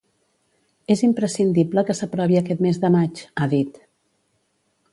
És 0.93 1.03
imprescindible 1.07 1.83
que 1.89 1.95
s’aprovi 1.99 2.39
aquest 2.41 2.63
mes 2.69 2.81
de 2.85 2.91
maig, 2.97 3.21
ha 3.43 3.51
dit. 3.53 3.81